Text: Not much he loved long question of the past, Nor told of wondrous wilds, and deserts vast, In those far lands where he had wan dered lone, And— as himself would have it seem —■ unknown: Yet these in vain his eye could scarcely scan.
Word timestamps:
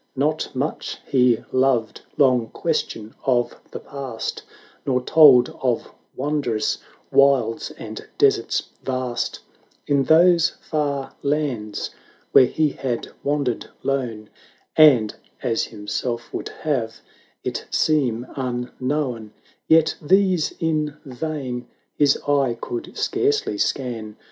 Not 0.15 0.49
much 0.55 0.97
he 1.05 1.43
loved 1.51 2.01
long 2.17 2.47
question 2.47 3.13
of 3.23 3.59
the 3.69 3.79
past, 3.79 4.41
Nor 4.83 5.03
told 5.03 5.49
of 5.61 5.93
wondrous 6.15 6.79
wilds, 7.11 7.69
and 7.77 8.07
deserts 8.17 8.69
vast, 8.81 9.41
In 9.85 10.05
those 10.05 10.57
far 10.59 11.13
lands 11.21 11.91
where 12.31 12.47
he 12.47 12.69
had 12.69 13.09
wan 13.21 13.45
dered 13.45 13.67
lone, 13.83 14.31
And— 14.75 15.13
as 15.43 15.65
himself 15.65 16.33
would 16.33 16.49
have 16.49 16.99
it 17.43 17.67
seem 17.69 18.25
—■ 18.29 18.33
unknown: 18.35 19.33
Yet 19.67 19.97
these 20.01 20.51
in 20.59 20.97
vain 21.05 21.67
his 21.93 22.17
eye 22.27 22.57
could 22.59 22.97
scarcely 22.97 23.59
scan. 23.59 24.17